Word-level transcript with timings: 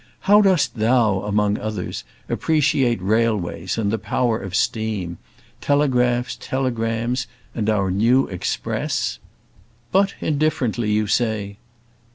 How 0.21 0.41
dost 0.41 0.77
thou, 0.79 1.19
among 1.19 1.59
others, 1.59 2.03
appreciate 2.27 2.99
railways 3.03 3.77
and 3.77 3.91
the 3.91 3.99
power 3.99 4.39
of 4.39 4.55
steam, 4.55 5.19
telegraphs, 5.61 6.35
telegrams, 6.37 7.27
and 7.53 7.69
our 7.69 7.91
new 7.91 8.25
expresses? 8.25 9.19
But 9.91 10.15
indifferently, 10.19 10.89
you 10.91 11.05
say. 11.05 11.57